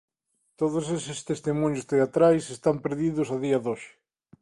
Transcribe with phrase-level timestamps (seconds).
[0.59, 3.91] Todos estes testemuños teatrais están perdidos a día de hoxe.